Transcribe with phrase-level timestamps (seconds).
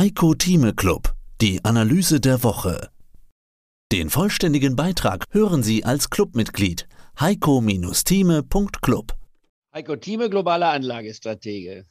[0.00, 1.12] Heiko Thieme Club,
[1.42, 2.88] die Analyse der Woche.
[3.92, 6.88] Den vollständigen Beitrag hören Sie als Clubmitglied
[7.20, 9.12] heiko-thieme.club.
[9.74, 11.84] Heiko Thieme, globaler Anlagestratege.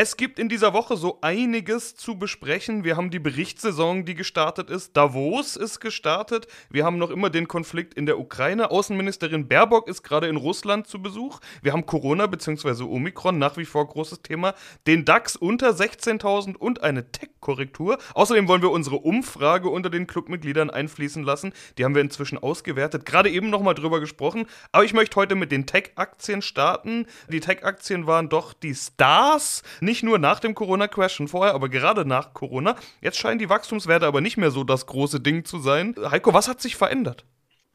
[0.00, 2.84] Es gibt in dieser Woche so einiges zu besprechen.
[2.84, 4.96] Wir haben die Berichtssaison, die gestartet ist.
[4.96, 6.46] Davos ist gestartet.
[6.70, 8.70] Wir haben noch immer den Konflikt in der Ukraine.
[8.70, 11.40] Außenministerin Baerbock ist gerade in Russland zu Besuch.
[11.62, 12.84] Wir haben Corona bzw.
[12.84, 14.54] Omikron, nach wie vor großes Thema.
[14.86, 17.98] Den DAX unter 16.000 und eine Tech-Korrektur.
[18.14, 21.52] Außerdem wollen wir unsere Umfrage unter den Clubmitgliedern einfließen lassen.
[21.76, 23.04] Die haben wir inzwischen ausgewertet.
[23.04, 24.46] Gerade eben nochmal drüber gesprochen.
[24.70, 27.06] Aber ich möchte heute mit den Tech-Aktien starten.
[27.28, 32.04] Die Tech-Aktien waren doch die Stars nicht nur nach dem Corona-Crash, schon vorher, aber gerade
[32.04, 32.76] nach Corona.
[33.00, 35.94] Jetzt scheinen die Wachstumswerte aber nicht mehr so das große Ding zu sein.
[36.10, 37.24] Heiko, was hat sich verändert?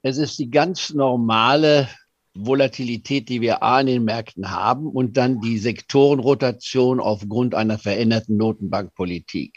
[0.03, 1.89] Es ist die ganz normale
[2.35, 8.37] Volatilität, die wir A in den Märkten haben und dann die Sektorenrotation aufgrund einer veränderten
[8.37, 9.53] Notenbankpolitik.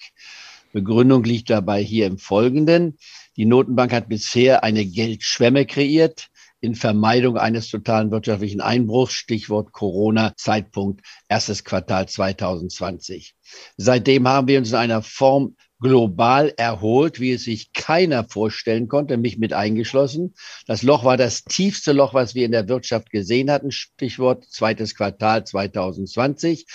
[0.73, 2.97] Begründung liegt dabei hier im Folgenden.
[3.37, 6.29] Die Notenbank hat bisher eine Geldschwemme kreiert
[6.61, 13.35] in Vermeidung eines totalen wirtschaftlichen Einbruchs, Stichwort Corona, Zeitpunkt erstes Quartal 2020.
[13.77, 19.17] Seitdem haben wir uns in einer Form global erholt, wie es sich keiner vorstellen konnte,
[19.17, 20.35] mich mit eingeschlossen.
[20.67, 24.95] Das Loch war das tiefste Loch, was wir in der Wirtschaft gesehen hatten, Stichwort zweites
[24.95, 26.67] Quartal 2020.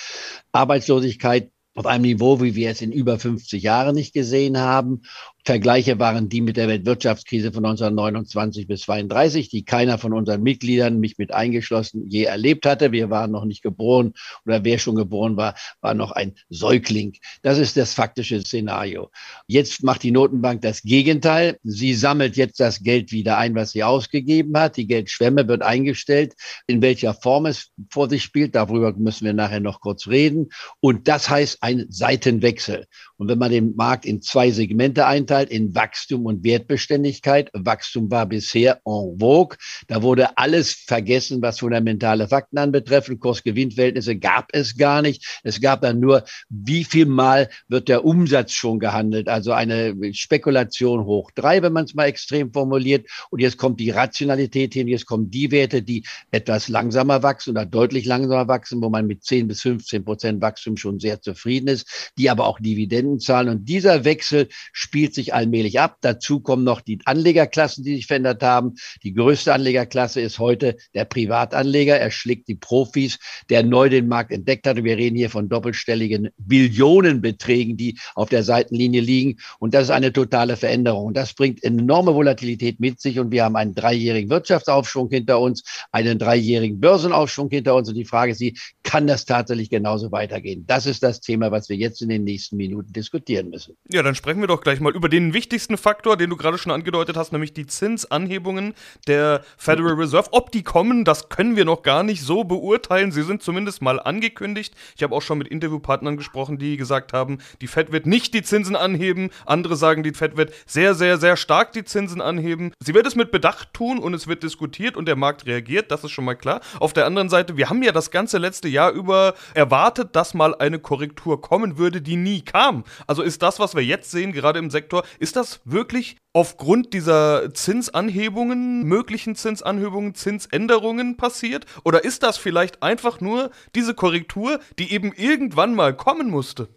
[0.51, 5.03] Arbeitslosigkeit auf einem Niveau, wie wir es in über 50 Jahren nicht gesehen haben.
[5.43, 10.99] Vergleiche waren die mit der Weltwirtschaftskrise von 1929 bis 32, die keiner von unseren Mitgliedern,
[10.99, 12.91] mich mit eingeschlossen, je erlebt hatte.
[12.91, 14.13] Wir waren noch nicht geboren
[14.45, 17.17] oder wer schon geboren war, war noch ein Säugling.
[17.41, 19.09] Das ist das faktische Szenario.
[19.47, 21.57] Jetzt macht die Notenbank das Gegenteil.
[21.63, 24.77] Sie sammelt jetzt das Geld wieder ein, was sie ausgegeben hat.
[24.77, 26.35] Die Geldschwemme wird eingestellt.
[26.67, 30.49] In welcher Form es vor sich spielt, darüber müssen wir nachher noch kurz reden.
[30.79, 32.85] Und das heißt ein Seitenwechsel.
[33.17, 38.25] Und wenn man den Markt in zwei Segmente einteilt, in Wachstum und Wertbeständigkeit, Wachstum war
[38.25, 45.01] bisher en vogue, da wurde alles vergessen, was fundamentale Fakten anbetreffend, Kurs-Gewinn-Verhältnisse gab es gar
[45.01, 45.39] nicht.
[45.43, 51.05] Es gab dann nur, wie viel Mal wird der Umsatz schon gehandelt, also eine Spekulation
[51.05, 53.07] hoch drei, wenn man es mal extrem formuliert.
[53.29, 57.65] Und jetzt kommt die Rationalität hin, jetzt kommen die Werte, die etwas langsamer wachsen oder
[57.65, 62.11] deutlich langsamer wachsen, wo man mit 10 bis 15 Prozent Wachstum schon sehr zufrieden ist,
[62.17, 63.49] die aber auch Dividenden Stundenzahl.
[63.49, 65.97] Und dieser Wechsel spielt sich allmählich ab.
[66.01, 68.75] Dazu kommen noch die Anlegerklassen, die sich verändert haben.
[69.03, 71.97] Die größte Anlegerklasse ist heute der Privatanleger.
[71.97, 74.77] Er schlägt die Profis, der neu den Markt entdeckt hat.
[74.77, 79.39] Und wir reden hier von doppelstelligen Billionenbeträgen, die auf der Seitenlinie liegen.
[79.59, 81.13] Und das ist eine totale Veränderung.
[81.13, 83.19] Das bringt enorme Volatilität mit sich.
[83.19, 87.89] Und wir haben einen dreijährigen Wirtschaftsaufschwung hinter uns, einen dreijährigen Börsenaufschwung hinter uns.
[87.89, 88.41] Und die Frage ist,
[88.83, 90.65] kann das tatsächlich genauso weitergehen?
[90.67, 93.75] Das ist das Thema, was wir jetzt in den nächsten Minuten diskutieren müssen.
[93.89, 96.71] Ja, dann sprechen wir doch gleich mal über den wichtigsten Faktor, den du gerade schon
[96.71, 98.73] angedeutet hast, nämlich die Zinsanhebungen
[99.07, 100.29] der Federal Reserve.
[100.31, 103.11] Ob die kommen, das können wir noch gar nicht so beurteilen.
[103.11, 104.73] Sie sind zumindest mal angekündigt.
[104.95, 108.41] Ich habe auch schon mit Interviewpartnern gesprochen, die gesagt haben, die Fed wird nicht die
[108.41, 109.29] Zinsen anheben.
[109.45, 112.73] Andere sagen, die Fed wird sehr, sehr, sehr stark die Zinsen anheben.
[112.79, 115.91] Sie wird es mit Bedacht tun und es wird diskutiert und der Markt reagiert.
[115.91, 116.61] Das ist schon mal klar.
[116.79, 120.55] Auf der anderen Seite, wir haben ja das ganze letzte Jahr über erwartet, dass mal
[120.55, 122.83] eine Korrektur kommen würde, die nie kam.
[123.07, 127.53] Also ist das, was wir jetzt sehen, gerade im Sektor, ist das wirklich aufgrund dieser
[127.53, 131.65] Zinsanhebungen, möglichen Zinsanhebungen, Zinsänderungen passiert?
[131.83, 136.69] Oder ist das vielleicht einfach nur diese Korrektur, die eben irgendwann mal kommen musste?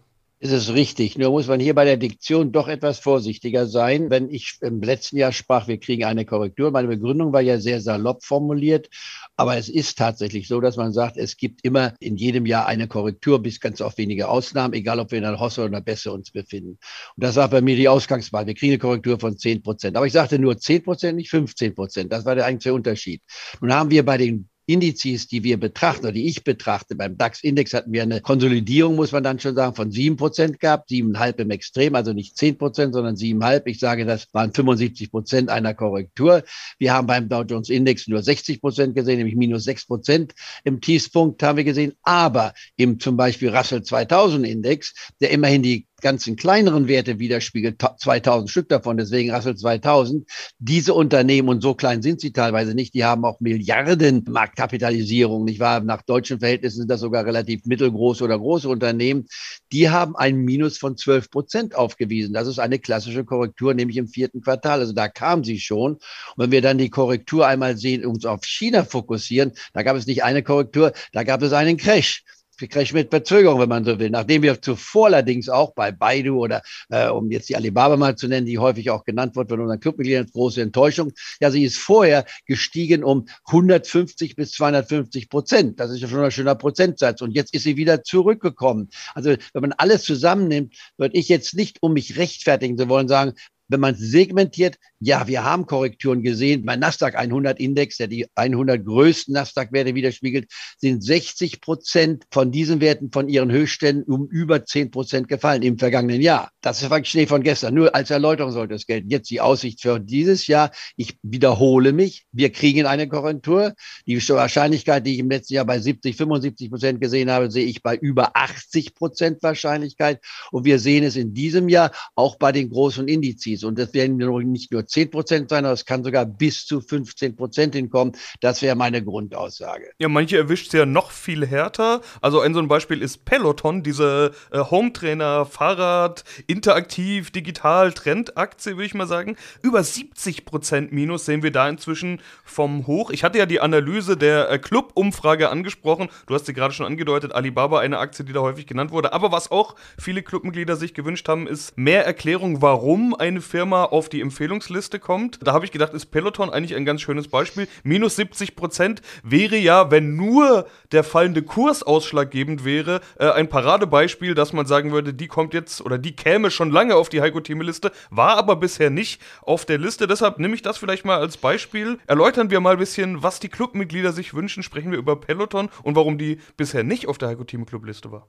[0.45, 1.17] Ist es richtig.
[1.17, 4.11] Nur muss man hier bei der Diktion doch etwas vorsichtiger sein.
[4.11, 7.81] Wenn ich im letzten Jahr sprach, wir kriegen eine Korrektur, meine Begründung war ja sehr
[7.81, 8.89] salopp formuliert.
[9.37, 12.87] Aber es ist tatsächlich so, dass man sagt, es gibt immer in jedem Jahr eine
[12.87, 15.81] Korrektur, bis ganz auf wenige Ausnahmen, egal ob wir in der Hosse oder in der
[15.81, 16.77] Besse uns befinden.
[17.15, 18.45] Und das war bei mir die Ausgangswahl.
[18.45, 19.97] Wir kriegen eine Korrektur von 10 Prozent.
[19.97, 22.13] Aber ich sagte nur 10 Prozent, nicht 15 Prozent.
[22.13, 23.23] Das war der eigentliche Unterschied.
[23.61, 27.73] Nun haben wir bei den Indizes, die wir betrachten oder die ich betrachte, beim DAX-Index
[27.73, 31.51] hatten wir eine Konsolidierung, muss man dann schon sagen, von sieben Prozent gehabt, siebeneinhalb im
[31.51, 33.67] Extrem, also nicht zehn Prozent, sondern siebeneinhalb.
[33.67, 36.43] Ich sage, das waren 75 Prozent einer Korrektur.
[36.79, 40.33] Wir haben beim Dow Jones Index nur 60 Prozent gesehen, nämlich minus sechs Prozent
[40.63, 41.93] im Tiefspunkt haben wir gesehen.
[42.03, 48.47] Aber im zum Beispiel Russell 2000 Index, der immerhin die ganzen kleineren Werte widerspiegelt, 2000
[48.47, 50.29] Stück davon, deswegen Russell 2000.
[50.59, 55.59] Diese Unternehmen, und so klein sind sie teilweise nicht, die haben auch Milliarden Marktkapitalisierung, nicht
[55.59, 55.79] wahr?
[55.79, 59.25] Nach deutschen Verhältnissen sind das sogar relativ mittelgroße oder große Unternehmen.
[59.71, 62.35] Die haben ein Minus von 12 Prozent aufgewiesen.
[62.35, 64.81] Das ist eine klassische Korrektur, nämlich im vierten Quartal.
[64.81, 65.93] Also da kam sie schon.
[65.93, 66.01] Und
[66.37, 70.23] wenn wir dann die Korrektur einmal sehen, uns auf China fokussieren, da gab es nicht
[70.23, 72.23] eine Korrektur, da gab es einen Crash.
[72.57, 74.09] Vielleicht mit Verzögerung, wenn man so will.
[74.09, 78.27] Nachdem wir zuvor allerdings auch bei Baidu oder äh, um jetzt die Alibaba mal zu
[78.27, 81.11] nennen, die häufig auch genannt wird von unseren Clubmitgliedern, große Enttäuschung.
[81.41, 85.79] Ja, sie ist vorher gestiegen um 150 bis 250 Prozent.
[85.79, 87.21] Das ist ja schon ein schöner Prozentsatz.
[87.21, 88.89] Und jetzt ist sie wieder zurückgekommen.
[89.13, 93.33] Also wenn man alles zusammennimmt, würde ich jetzt nicht, um mich rechtfertigen zu wollen, sagen,
[93.67, 96.63] wenn man segmentiert, ja, wir haben Korrekturen gesehen.
[96.65, 102.81] Mein Nasdaq 100 Index, der die 100 größten Nasdaq-Werte widerspiegelt, sind 60 Prozent von diesen
[102.81, 106.49] Werten von ihren Höchstständen um über 10 Prozent gefallen im vergangenen Jahr.
[106.61, 107.73] Das ist Schnee von gestern.
[107.73, 109.09] Nur als Erläuterung sollte es gelten.
[109.09, 110.71] Jetzt die Aussicht für dieses Jahr.
[110.95, 112.25] Ich wiederhole mich.
[112.31, 113.73] Wir kriegen eine Korrektur.
[114.07, 117.83] Die Wahrscheinlichkeit, die ich im letzten Jahr bei 70, 75 Prozent gesehen habe, sehe ich
[117.83, 120.19] bei über 80 Prozent Wahrscheinlichkeit.
[120.51, 123.54] Und wir sehen es in diesem Jahr auch bei den großen Indizes.
[123.55, 123.63] Indizes.
[123.63, 124.17] Und das werden
[124.51, 128.15] nicht nur 10 Prozent sein, sondern es kann sogar bis zu 15 Prozent hinkommen.
[128.41, 129.91] Das wäre meine Grundaussage.
[129.99, 132.01] Ja, manche erwischt es ja noch viel härter.
[132.21, 138.85] Also ein so ein Beispiel ist Peloton, diese äh, Home-Trainer, Fahrrad, interaktiv, digital, Trendaktie, würde
[138.85, 139.37] ich mal sagen.
[139.61, 143.11] Über 70 Prozent Minus sehen wir da inzwischen vom Hoch.
[143.11, 146.09] Ich hatte ja die Analyse der äh, Club-Umfrage angesprochen.
[146.27, 149.13] Du hast sie gerade schon angedeutet, Alibaba, eine Aktie, die da häufig genannt wurde.
[149.13, 154.09] Aber was auch viele Clubmitglieder sich gewünscht haben, ist mehr Erklärung, warum eine Firma auf
[154.09, 155.39] die Empfehlungsliste kommt.
[155.41, 157.67] Da habe ich gedacht, ist Peloton eigentlich ein ganz schönes Beispiel.
[157.83, 164.35] Minus 70 Prozent wäre ja, wenn nur der fallende Kurs ausschlaggebend wäre, äh, ein Paradebeispiel,
[164.35, 167.91] dass man sagen würde, die kommt jetzt oder die käme schon lange auf die Heiko-Thieme-Liste,
[168.09, 170.07] war aber bisher nicht auf der Liste.
[170.07, 171.99] Deshalb nehme ich das vielleicht mal als Beispiel.
[172.07, 174.63] Erläutern wir mal ein bisschen, was die Clubmitglieder sich wünschen.
[174.63, 178.27] Sprechen wir über Peloton und warum die bisher nicht auf der Heiko-Thieme-Club-Liste war.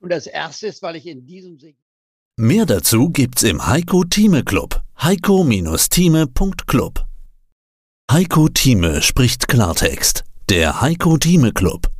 [0.00, 1.85] Und das erste ist, weil ich in diesem Segment
[2.38, 4.82] Mehr dazu gibt's im Heiko Thieme Club.
[5.00, 7.06] Heiko-Thieme.club
[8.12, 10.22] Heiko Thieme spricht Klartext.
[10.50, 11.90] Der Heiko Thieme Club.